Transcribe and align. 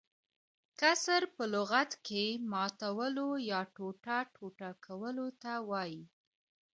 کسر 0.79 1.21
په 1.35 1.43
لغت 1.53 1.91
کښي 2.05 2.27
ماتولو 2.51 3.29
يا 3.51 3.61
ټوټه- 3.75 4.17
ټوټه 4.35 4.69
کولو 4.85 5.27
ته 5.41 5.51
وايي. 5.69 6.03